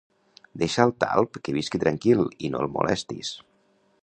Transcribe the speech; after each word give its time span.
Deixa 0.61 0.81
al 0.85 0.93
talp 1.03 1.39
que 1.45 1.55
visqui 1.59 1.83
tranquil 1.85 2.27
i 2.49 2.53
no 2.55 2.67
el 2.67 2.75
molestis 2.79 3.35